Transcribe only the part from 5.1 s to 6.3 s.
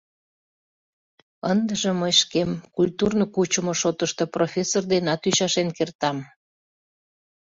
ӱчашен кертам!